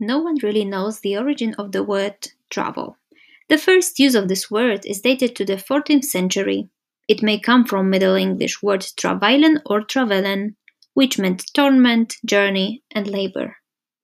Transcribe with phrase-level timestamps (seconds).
[0.00, 2.96] No one really knows the origin of the word travel.
[3.48, 6.68] The first use of this word is dated to the 14th century.
[7.08, 10.54] It may come from Middle English word travailen or travelen,
[10.94, 13.57] which meant torment, journey, and labor.